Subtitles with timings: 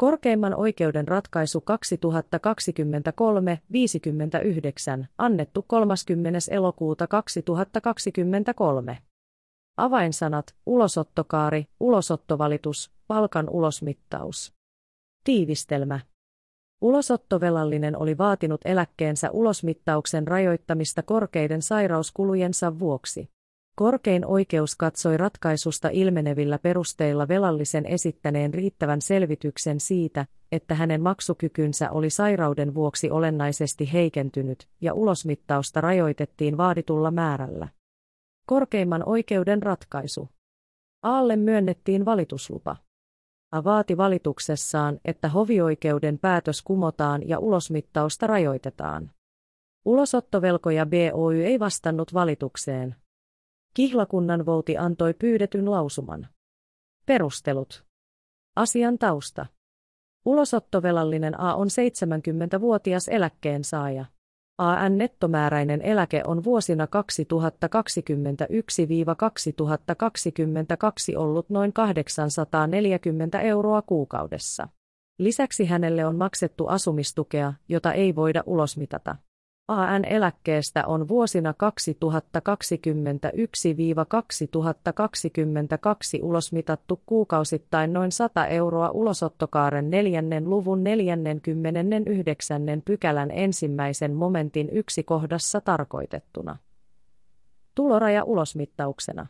[0.00, 1.64] Korkeimman oikeuden ratkaisu
[5.02, 6.38] 2023-59, annettu 30.
[6.50, 8.98] elokuuta 2023.
[9.76, 14.52] Avainsanat, ulosottokaari, ulosottovalitus, palkan ulosmittaus.
[15.24, 16.00] Tiivistelmä.
[16.80, 23.30] Ulosottovelallinen oli vaatinut eläkkeensä ulosmittauksen rajoittamista korkeiden sairauskulujensa vuoksi.
[23.76, 32.10] Korkein oikeus katsoi ratkaisusta ilmenevillä perusteilla velallisen esittäneen riittävän selvityksen siitä, että hänen maksukykynsä oli
[32.10, 37.68] sairauden vuoksi olennaisesti heikentynyt, ja ulosmittausta rajoitettiin vaaditulla määrällä.
[38.46, 40.28] Korkeimman oikeuden ratkaisu.
[41.02, 42.76] Aalle myönnettiin valituslupa.
[43.52, 49.10] A vaati valituksessaan, että hovioikeuden päätös kumotaan ja ulosmittausta rajoitetaan.
[49.84, 52.96] Ulosottovelkoja BOY ei vastannut valitukseen.
[53.74, 56.28] Kihlakunnan vouti antoi pyydetyn lausuman.
[57.06, 57.84] Perustelut.
[58.56, 59.46] Asian tausta.
[60.24, 64.04] Ulosottovelallinen A on 70-vuotias eläkkeensaaja.
[64.58, 66.88] AN nettomääräinen eläke on vuosina 2021-2022
[71.16, 74.68] ollut noin 840 euroa kuukaudessa.
[75.18, 79.16] Lisäksi hänelle on maksettu asumistukea, jota ei voida ulosmitata.
[79.70, 81.54] AN-eläkkeestä on vuosina
[86.18, 92.62] 2021-2022 ulosmitattu kuukausittain noin 100 euroa ulosottokaaren neljännen luvun 49.
[92.84, 96.56] pykälän ensimmäisen momentin yksi kohdassa tarkoitettuna.
[97.74, 99.26] Tuloraja ulosmittauksena.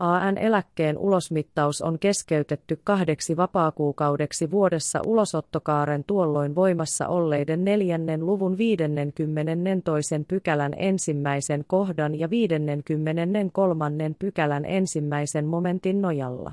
[0.00, 10.24] AN-eläkkeen ulosmittaus on keskeytetty kahdeksi vapaakuukaudeksi vuodessa ulosottokaaren tuolloin voimassa olleiden neljännen luvun 52.
[10.28, 13.90] pykälän ensimmäisen kohdan ja 53.
[14.18, 16.52] pykälän ensimmäisen momentin nojalla.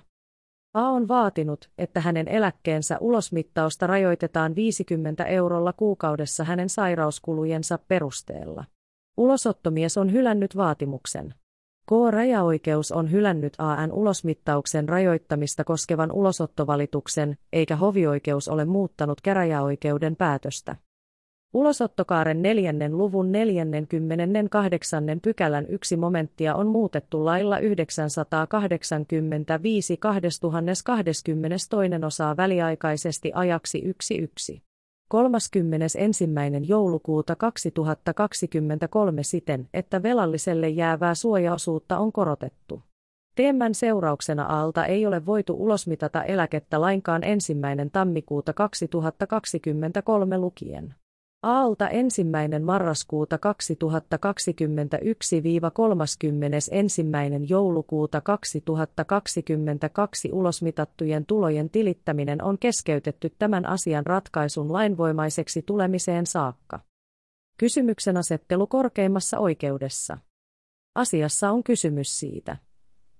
[0.73, 8.65] A on vaatinut, että hänen eläkkeensä ulosmittausta rajoitetaan 50 eurolla kuukaudessa hänen sairauskulujensa perusteella.
[9.17, 11.33] Ulosottomies on hylännyt vaatimuksen.
[11.89, 20.75] K-rajaoikeus on hylännyt AN ulosmittauksen rajoittamista koskevan ulosottovalituksen, eikä hovioikeus ole muuttanut käräjäoikeuden päätöstä.
[21.53, 25.05] Ulosottokaaren neljännen luvun 48.
[25.21, 34.66] pykälän yksi momenttia on muutettu lailla 985 2022 osaa väliaikaisesti ajaksi 11.
[35.09, 36.25] 31.
[36.67, 42.81] joulukuuta 2023 siten, että velalliselle jäävää suojaosuutta on korotettu.
[43.35, 50.95] Teemän seurauksena alta ei ole voitu ulosmitata eläkettä lainkaan ensimmäinen tammikuuta 2023 lukien.
[51.43, 53.39] Aalta ensimmäinen marraskuuta 2021-31.
[57.49, 66.79] joulukuuta 2022 ulosmitattujen tulojen tilittäminen on keskeytetty tämän asian ratkaisun lainvoimaiseksi tulemiseen saakka.
[67.57, 70.17] Kysymyksen asettelu korkeimmassa oikeudessa.
[70.95, 72.57] Asiassa on kysymys siitä.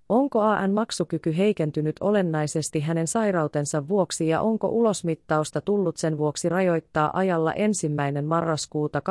[0.10, 7.18] Onko AN maksukyky heikentynyt olennaisesti hänen sairautensa vuoksi ja onko ulosmittausta tullut sen vuoksi rajoittaa
[7.18, 9.04] ajalla ensimmäinen marraskuuta 2021-31.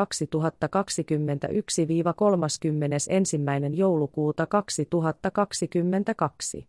[3.74, 6.68] joulukuuta 2022?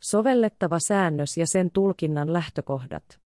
[0.00, 3.25] Sovellettava säännös ja sen tulkinnan lähtökohdat.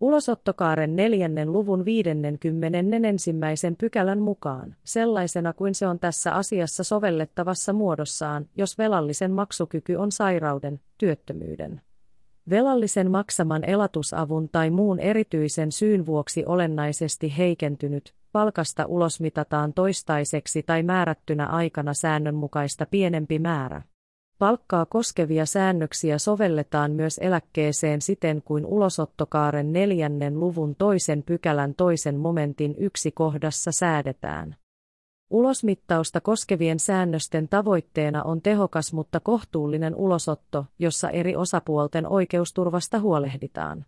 [0.00, 3.30] Ulosottokaaren neljännen luvun 51.
[3.78, 10.80] pykälän mukaan, sellaisena kuin se on tässä asiassa sovellettavassa muodossaan, jos velallisen maksukyky on sairauden,
[10.98, 11.80] työttömyyden,
[12.50, 21.46] velallisen maksaman elatusavun tai muun erityisen syyn vuoksi olennaisesti heikentynyt, palkasta ulosmitataan toistaiseksi tai määrättynä
[21.46, 23.82] aikana säännönmukaista pienempi määrä.
[24.38, 32.74] Palkkaa koskevia säännöksiä sovelletaan myös eläkkeeseen siten kuin ulosottokaaren neljännen luvun toisen pykälän toisen momentin
[32.78, 34.56] yksi kohdassa säädetään.
[35.30, 43.84] Ulosmittausta koskevien säännösten tavoitteena on tehokas mutta kohtuullinen ulosotto, jossa eri osapuolten oikeusturvasta huolehditaan.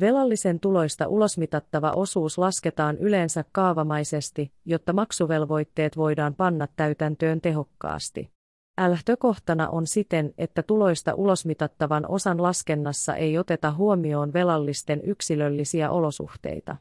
[0.00, 8.35] Velallisen tuloista ulosmitattava osuus lasketaan yleensä kaavamaisesti, jotta maksuvelvoitteet voidaan panna täytäntöön tehokkaasti.
[8.80, 16.76] Lähtökohtana on siten, että tuloista ulosmitattavan osan laskennassa ei oteta huomioon velallisten yksilöllisiä olosuhteita.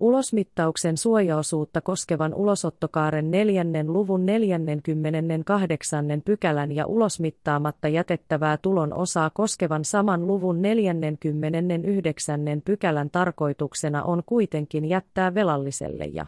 [0.00, 6.22] Ulosmittauksen suojaosuutta koskevan ulosottokaaren neljännen luvun 48.
[6.24, 12.40] pykälän ja ulosmittaamatta jätettävää tulon osaa koskevan saman luvun 49.
[12.64, 16.26] pykälän tarkoituksena on kuitenkin jättää velalliselle ja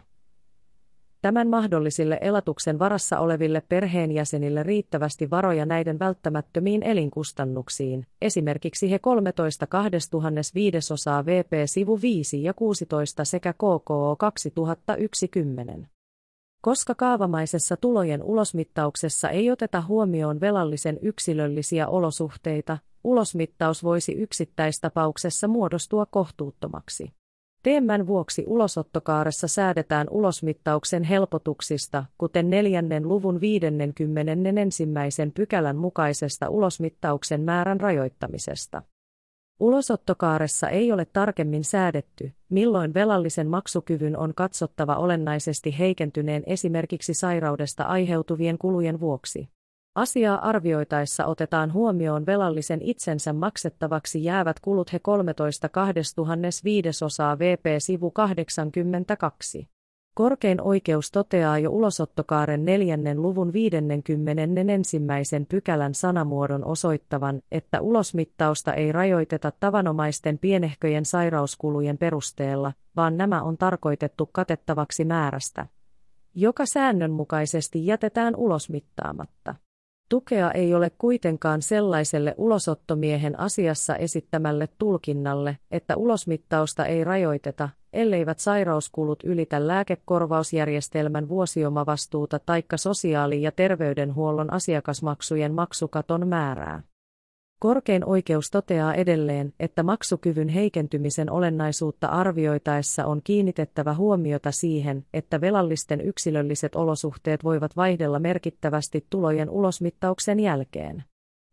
[1.21, 10.93] tämän mahdollisille elatuksen varassa oleville perheenjäsenille riittävästi varoja näiden välttämättömiin elinkustannuksiin, esimerkiksi he 13 2005
[10.93, 15.87] osaa VP sivu 5 ja 16 sekä KKO 2010.
[16.61, 27.18] Koska kaavamaisessa tulojen ulosmittauksessa ei oteta huomioon velallisen yksilöllisiä olosuhteita, ulosmittaus voisi yksittäistapauksessa muodostua kohtuuttomaksi.
[27.63, 34.03] Teemän vuoksi ulosottokaaressa säädetään ulosmittauksen helpotuksista, kuten neljännen luvun 51.
[35.33, 38.81] pykälän mukaisesta ulosmittauksen määrän rajoittamisesta.
[39.59, 48.57] Ulosottokaaressa ei ole tarkemmin säädetty, milloin velallisen maksukyvyn on katsottava olennaisesti heikentyneen esimerkiksi sairaudesta aiheutuvien
[48.57, 49.49] kulujen vuoksi.
[49.99, 58.11] Asiaa arvioitaessa otetaan huomioon velallisen itsensä maksettavaksi jäävät kulut he 13 2005 osaa VP sivu
[58.11, 59.67] 82.
[60.15, 64.99] Korkein oikeus toteaa jo ulosottokaaren neljännen luvun 51.
[65.49, 74.29] pykälän sanamuodon osoittavan, että ulosmittausta ei rajoiteta tavanomaisten pienehköjen sairauskulujen perusteella, vaan nämä on tarkoitettu
[74.31, 75.67] katettavaksi määrästä,
[76.35, 79.55] joka säännönmukaisesti jätetään ulosmittaamatta.
[80.09, 89.23] Tukea ei ole kuitenkaan sellaiselle ulosottomiehen asiassa esittämälle tulkinnalle, että ulosmittausta ei rajoiteta, elleivät sairauskulut
[89.23, 96.83] ylitä lääkekorvausjärjestelmän vuosiomavastuuta taikka sosiaali- ja terveydenhuollon asiakasmaksujen maksukaton määrää.
[97.59, 106.01] Korkein oikeus toteaa edelleen, että maksukyvyn heikentymisen olennaisuutta arvioitaessa on kiinnitettävä huomiota siihen, että velallisten
[106.01, 111.03] yksilölliset olosuhteet voivat vaihdella merkittävästi tulojen ulosmittauksen jälkeen.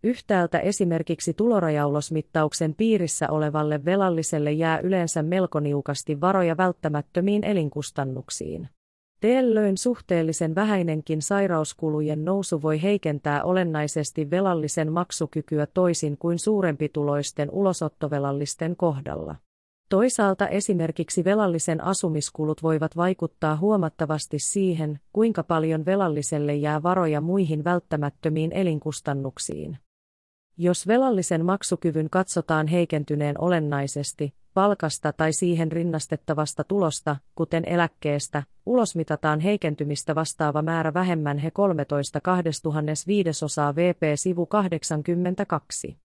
[0.05, 8.69] Yhtäältä esimerkiksi tulorajaulosmittauksen piirissä olevalle velalliselle jää yleensä melko niukasti varoja välttämättömiin elinkustannuksiin.
[9.21, 19.37] Tällöin suhteellisen vähäinenkin sairauskulujen nousu voi heikentää olennaisesti velallisen maksukykyä toisin kuin suurempituloisten ulosottovelallisten kohdalla.
[19.89, 28.53] Toisaalta esimerkiksi velallisen asumiskulut voivat vaikuttaa huomattavasti siihen, kuinka paljon velalliselle jää varoja muihin välttämättömiin
[28.53, 29.79] elinkustannuksiin.
[30.57, 40.15] Jos velallisen maksukyvyn katsotaan heikentyneen olennaisesti, palkasta tai siihen rinnastettavasta tulosta, kuten eläkkeestä, ulosmitataan heikentymistä
[40.15, 45.97] vastaava määrä vähemmän he 13 2005 osaa VP sivu 82.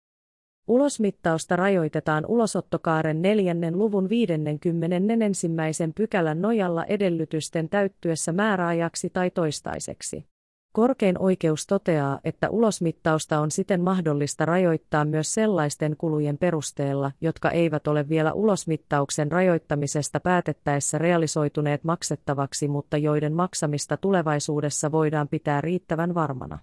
[0.66, 5.88] Ulosmittausta rajoitetaan ulosottokaaren neljännen luvun 51.
[5.94, 10.31] pykälän nojalla edellytysten täyttyessä määräajaksi tai toistaiseksi.
[10.72, 17.86] Korkein oikeus toteaa, että ulosmittausta on siten mahdollista rajoittaa myös sellaisten kulujen perusteella, jotka eivät
[17.86, 26.58] ole vielä ulosmittauksen rajoittamisesta päätettäessä realisoituneet maksettavaksi, mutta joiden maksamista tulevaisuudessa voidaan pitää riittävän varmana.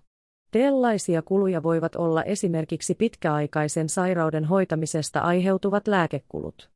[0.52, 6.70] Tällaisia kuluja voivat olla esimerkiksi pitkäaikaisen sairauden hoitamisesta aiheutuvat lääkekulut.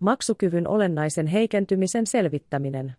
[0.00, 2.96] Maksukyvyn olennaisen heikentymisen selvittäminen.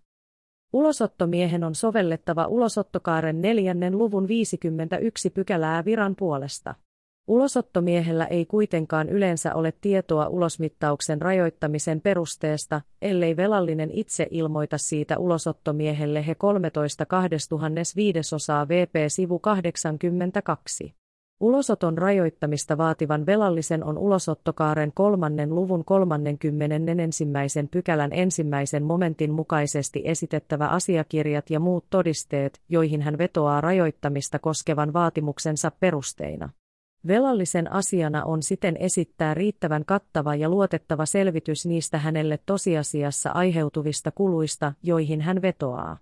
[0.73, 6.75] Ulosottomiehen on sovellettava ulosottokaaren neljännen luvun 51 pykälää viran puolesta.
[7.27, 16.27] Ulosottomiehellä ei kuitenkaan yleensä ole tietoa ulosmittauksen rajoittamisen perusteesta, ellei velallinen itse ilmoita siitä ulosottomiehelle
[16.27, 20.96] he 13 2005 osaa VP sivu 82.
[21.39, 27.27] Ulosoton rajoittamista vaativan velallisen on ulosottokaaren kolmannen luvun 31.
[27.71, 35.71] pykälän ensimmäisen momentin mukaisesti esitettävä asiakirjat ja muut todisteet, joihin hän vetoaa rajoittamista koskevan vaatimuksensa
[35.79, 36.49] perusteina.
[37.07, 44.73] Velallisen asiana on siten esittää riittävän kattava ja luotettava selvitys niistä hänelle tosiasiassa aiheutuvista kuluista,
[44.83, 45.97] joihin hän vetoaa.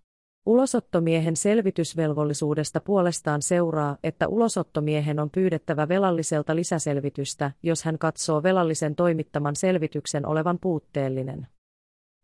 [0.46, 9.56] Ulosottomiehen selvitysvelvollisuudesta puolestaan seuraa, että ulosottomiehen on pyydettävä velalliselta lisäselvitystä, jos hän katsoo velallisen toimittaman
[9.56, 11.48] selvityksen olevan puutteellinen.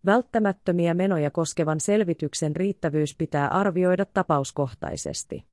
[0.06, 5.46] Välttämättömiä menoja koskevan selvityksen riittävyys pitää arvioida tapauskohtaisesti.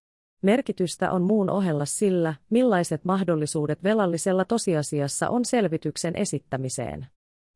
[0.42, 7.06] Merkitystä on muun ohella sillä, millaiset mahdollisuudet velallisella tosiasiassa on selvityksen esittämiseen.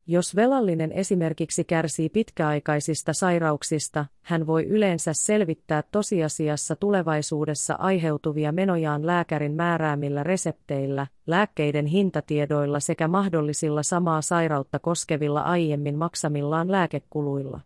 [0.07, 9.53] Jos velallinen esimerkiksi kärsii pitkäaikaisista sairauksista, hän voi yleensä selvittää tosiasiassa tulevaisuudessa aiheutuvia menojaan lääkärin
[9.53, 17.59] määräämillä resepteillä, lääkkeiden hintatiedoilla sekä mahdollisilla samaa sairautta koskevilla aiemmin maksamillaan lääkekuluilla.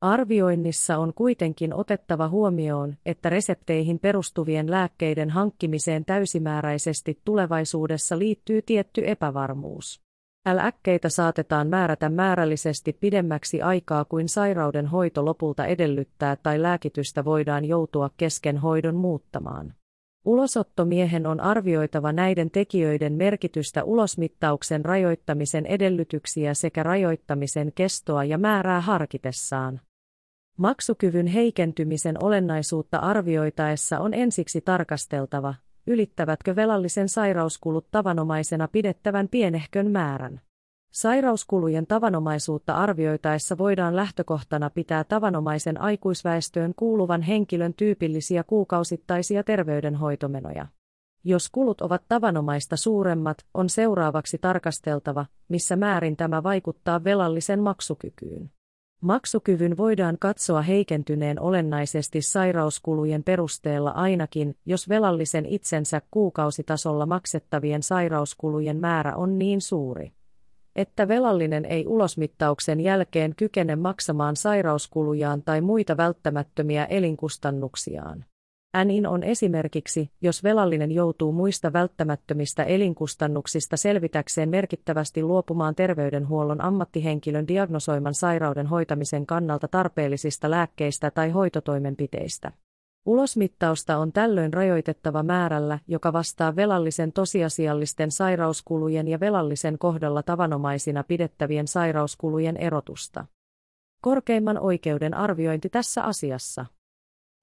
[0.00, 10.03] Arvioinnissa on kuitenkin otettava huomioon, että resepteihin perustuvien lääkkeiden hankkimiseen täysimääräisesti tulevaisuudessa liittyy tietty epävarmuus.
[10.52, 18.10] Lääkkeitä saatetaan määrätä määrällisesti pidemmäksi aikaa kuin sairauden hoito lopulta edellyttää tai lääkitystä voidaan joutua
[18.16, 19.74] kesken hoidon muuttamaan.
[20.24, 29.80] Ulosottomiehen on arvioitava näiden tekijöiden merkitystä ulosmittauksen rajoittamisen edellytyksiä sekä rajoittamisen kestoa ja määrää harkitessaan.
[30.58, 35.54] Maksukyvyn heikentymisen olennaisuutta arvioitaessa on ensiksi tarkasteltava,
[35.86, 40.40] ylittävätkö velallisen sairauskulut tavanomaisena pidettävän pienehkön määrän.
[40.92, 50.66] Sairauskulujen tavanomaisuutta arvioitaessa voidaan lähtökohtana pitää tavanomaisen aikuisväestöön kuuluvan henkilön tyypillisiä kuukausittaisia terveydenhoitomenoja.
[51.24, 58.50] Jos kulut ovat tavanomaista suuremmat, on seuraavaksi tarkasteltava, missä määrin tämä vaikuttaa velallisen maksukykyyn.
[59.04, 69.16] Maksukyvyn voidaan katsoa heikentyneen olennaisesti sairauskulujen perusteella ainakin, jos velallisen itsensä kuukausitasolla maksettavien sairauskulujen määrä
[69.16, 70.12] on niin suuri
[70.76, 78.24] että velallinen ei ulosmittauksen jälkeen kykene maksamaan sairauskulujaan tai muita välttämättömiä elinkustannuksiaan.
[78.84, 88.14] NIN on esimerkiksi, jos velallinen joutuu muista välttämättömistä elinkustannuksista selvitäkseen merkittävästi luopumaan terveydenhuollon ammattihenkilön diagnosoiman
[88.14, 92.52] sairauden hoitamisen kannalta tarpeellisista lääkkeistä tai hoitotoimenpiteistä.
[93.06, 101.68] Ulosmittausta on tällöin rajoitettava määrällä, joka vastaa velallisen tosiasiallisten sairauskulujen ja velallisen kohdalla tavanomaisina pidettävien
[101.68, 103.26] sairauskulujen erotusta.
[104.00, 106.66] Korkeimman oikeuden arviointi tässä asiassa.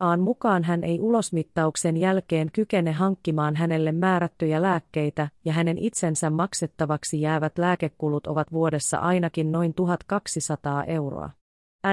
[0.01, 7.21] Aan mukaan hän ei ulosmittauksen jälkeen kykene hankkimaan hänelle määrättyjä lääkkeitä, ja hänen itsensä maksettavaksi
[7.21, 11.29] jäävät lääkekulut ovat vuodessa ainakin noin 1200 euroa.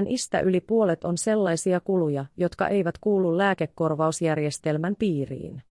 [0.04, 5.62] NIstä yli puolet on sellaisia kuluja, jotka eivät kuulu lääkekorvausjärjestelmän piiriin.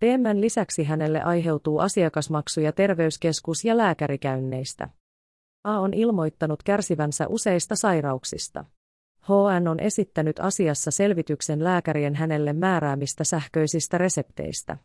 [0.00, 4.88] Teemän lisäksi hänelle aiheutuu asiakasmaksuja terveyskeskus- ja lääkärikäynneistä.
[5.64, 8.64] A on ilmoittanut kärsivänsä useista sairauksista.
[9.24, 14.76] HN on esittänyt asiassa selvityksen lääkärien hänelle määräämistä sähköisistä resepteistä.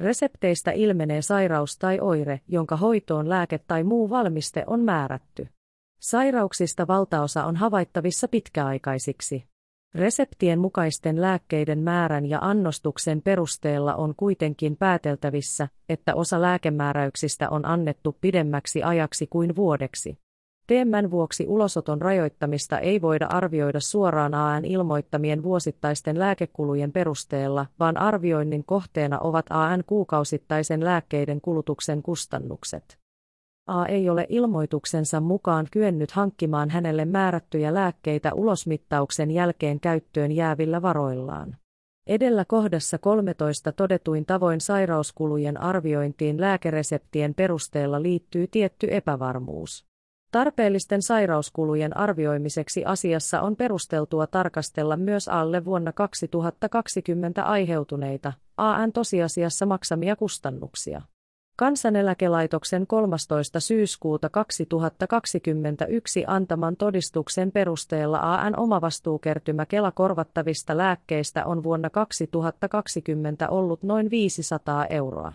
[0.00, 5.48] Resepteistä ilmenee sairaus tai oire, jonka hoitoon lääke tai muu valmiste on määrätty.
[6.00, 9.44] Sairauksista valtaosa on havaittavissa pitkäaikaisiksi.
[9.94, 18.18] Reseptien mukaisten lääkkeiden määrän ja annostuksen perusteella on kuitenkin pääteltävissä, että osa lääkemääräyksistä on annettu
[18.20, 20.21] pidemmäksi ajaksi kuin vuodeksi.
[20.66, 28.64] Teemän vuoksi ulosoton rajoittamista ei voida arvioida suoraan AN ilmoittamien vuosittaisten lääkekulujen perusteella, vaan arvioinnin
[28.64, 32.98] kohteena ovat AN kuukausittaisen lääkkeiden kulutuksen kustannukset.
[33.66, 41.56] A ei ole ilmoituksensa mukaan kyennyt hankkimaan hänelle määrättyjä lääkkeitä ulosmittauksen jälkeen käyttöön jäävillä varoillaan.
[42.06, 49.91] Edellä kohdassa 13 todetuin tavoin sairauskulujen arviointiin lääkereseptien perusteella liittyy tietty epävarmuus.
[50.32, 60.16] Tarpeellisten sairauskulujen arvioimiseksi asiassa on perusteltua tarkastella myös alle vuonna 2020 aiheutuneita, AN tosiasiassa maksamia
[60.16, 61.02] kustannuksia.
[61.56, 63.60] Kansaneläkelaitoksen 13.
[63.60, 74.10] syyskuuta 2021 antaman todistuksen perusteella AN omavastuukertymä Kela korvattavista lääkkeistä on vuonna 2020 ollut noin
[74.10, 75.32] 500 euroa.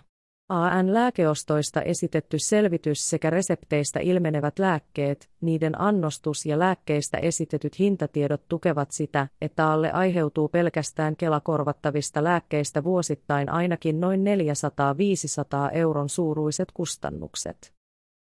[0.50, 9.28] AN-lääkeostoista esitetty selvitys sekä resepteistä ilmenevät lääkkeet, niiden annostus ja lääkkeistä esitetyt hintatiedot tukevat sitä,
[9.42, 17.74] että alle aiheutuu pelkästään Kela-korvattavista lääkkeistä vuosittain ainakin noin 400-500 euron suuruiset kustannukset.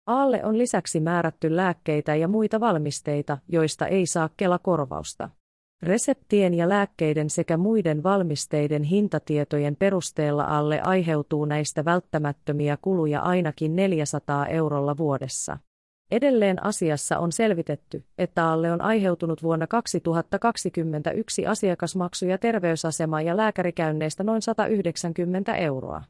[0.06, 5.28] Alle on lisäksi määrätty lääkkeitä ja muita valmisteita, joista ei saa Kela-korvausta.
[5.82, 14.46] Reseptien ja lääkkeiden sekä muiden valmisteiden hintatietojen perusteella alle aiheutuu näistä välttämättömiä kuluja ainakin 400
[14.46, 15.58] eurolla vuodessa.
[16.10, 24.42] Edelleen asiassa on selvitetty, että alle on aiheutunut vuonna 2021 asiakasmaksuja terveysasema- ja lääkärikäynneistä noin
[24.42, 26.02] 190 euroa.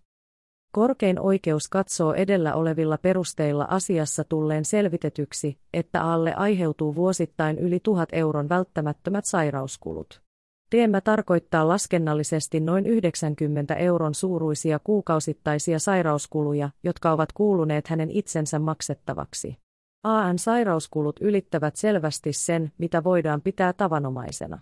[0.73, 8.09] Korkein oikeus katsoo edellä olevilla perusteilla asiassa tulleen selvitetyksi, että alle aiheutuu vuosittain yli tuhat
[8.13, 10.23] euron välttämättömät sairauskulut.
[10.71, 19.57] Tiemä tarkoittaa laskennallisesti noin 90 euron suuruisia kuukausittaisia sairauskuluja, jotka ovat kuuluneet hänen itsensä maksettavaksi.
[20.03, 24.59] AN-sairauskulut ylittävät selvästi sen, mitä voidaan pitää tavanomaisena.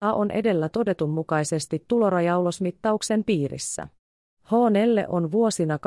[0.00, 3.88] A on edellä todetun mukaisesti tulorajaulosmittauksen piirissä.
[4.50, 5.80] H4 on vuosina 2021-2022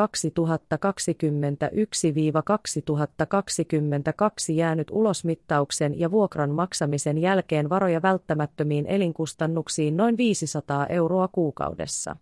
[4.54, 12.16] jäänyt ulosmittauksen ja vuokran maksamisen jälkeen varoja välttämättömiin elinkustannuksiin noin 500 euroa kuukaudessa.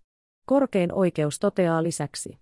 [0.45, 2.38] Korkein oikeus toteaa lisäksi.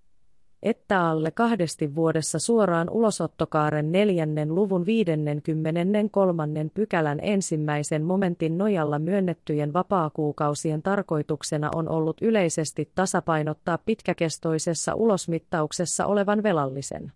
[0.64, 6.48] Että alle kahdesti vuodessa suoraan ulosottokaaren neljännen luvun 53.
[6.74, 17.12] pykälän ensimmäisen momentin nojalla myönnettyjen vapaakuukausien tarkoituksena on ollut yleisesti tasapainottaa pitkäkestoisessa ulosmittauksessa olevan velallisen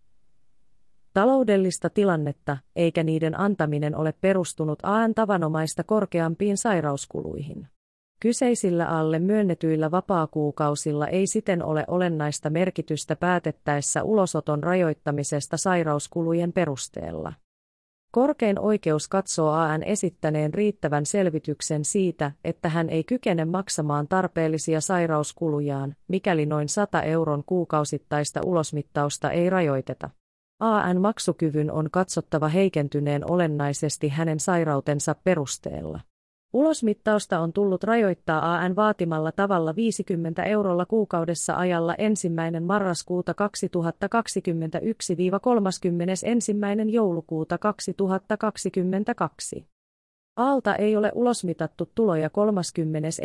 [1.14, 7.68] taloudellista tilannetta, eikä niiden antaminen ole perustunut AN tavanomaista korkeampiin sairauskuluihin.
[8.24, 17.34] Kyseisillä alle myönnetyillä vapaakuukausilla ei siten ole olennaista merkitystä päätettäessä ulosoton rajoittamisesta sairauskulujen perusteella.
[18.12, 25.96] Korkein oikeus katsoo AN esittäneen riittävän selvityksen siitä, että hän ei kykene maksamaan tarpeellisia sairauskulujaan,
[26.08, 30.10] mikäli noin 100 euron kuukausittaista ulosmittausta ei rajoiteta.
[30.60, 36.00] AN maksukyvyn on katsottava heikentyneen olennaisesti hänen sairautensa perusteella.
[36.54, 43.36] Ulosmittausta on tullut rajoittaa AN vaatimalla tavalla 50 eurolla kuukaudessa ajalla ensimmäinen marraskuuta 2021-31.
[46.90, 49.68] joulukuuta 2022.
[50.38, 53.22] Aalta ei ole ulosmitattu tuloja 31.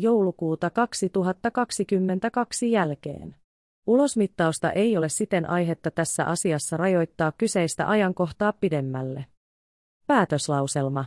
[0.00, 3.36] joulukuuta 2022 jälkeen.
[3.86, 9.26] Ulosmittausta ei ole siten aihetta tässä asiassa rajoittaa kyseistä ajankohtaa pidemmälle.
[10.06, 11.04] Päätöslauselma.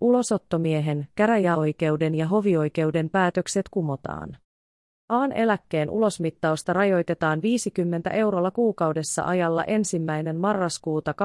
[0.00, 4.36] Ulosottomiehen, käräjäoikeuden ja hovioikeuden päätökset kumotaan.
[5.08, 11.16] Aan eläkkeen ulosmittausta rajoitetaan 50 eurolla kuukaudessa ajalla ensimmäinen marraskuuta 2021-31.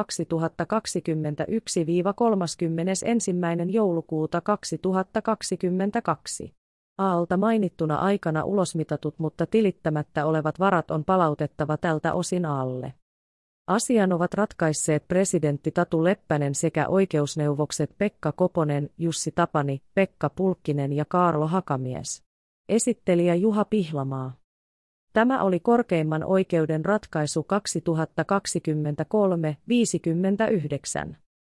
[3.74, 6.54] joulukuuta 2022.
[6.98, 12.94] Aalta mainittuna aikana ulosmitatut mutta tilittämättä olevat varat on palautettava tältä osin alle.
[13.68, 21.06] Asian ovat ratkaisseet presidentti Tatu Leppänen sekä oikeusneuvokset Pekka Koponen, Jussi Tapani, Pekka Pulkkinen ja
[21.06, 22.24] Kaarlo Hakamies.
[22.70, 24.34] Esittelijä Juha Pihlamaa.
[25.14, 27.46] Tämä oli korkeimman oikeuden ratkaisu
[31.10, 31.16] 2023-59.